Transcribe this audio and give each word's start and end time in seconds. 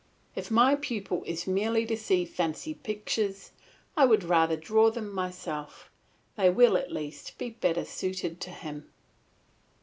If 0.35 0.49
my 0.49 0.73
pupil 0.73 1.23
is 1.27 1.45
merely 1.45 1.85
to 1.85 1.95
see 1.95 2.25
fancy 2.25 2.73
pictures, 2.73 3.51
I 3.95 4.05
would 4.05 4.23
rather 4.23 4.55
draw 4.55 4.89
them 4.89 5.13
myself; 5.13 5.91
they 6.37 6.49
will, 6.49 6.75
at 6.75 6.91
least, 6.91 7.37
be 7.37 7.51
better 7.51 7.85
suited 7.85 8.41
to 8.41 8.49
him. 8.49 8.89